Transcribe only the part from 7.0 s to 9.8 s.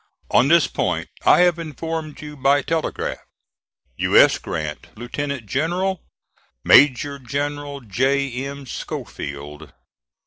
GENERAL J. M. SCHOFIELD."